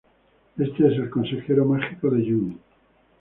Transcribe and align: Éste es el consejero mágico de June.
Éste 0.57 0.87
es 0.87 0.93
el 0.93 1.11
consejero 1.11 1.63
mágico 1.63 2.09
de 2.09 2.23
June. 2.23 2.57